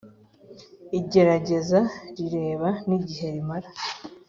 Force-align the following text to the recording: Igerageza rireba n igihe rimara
Igerageza 0.99 1.79
rireba 2.15 2.69
n 2.87 2.89
igihe 2.97 3.27
rimara 3.35 3.69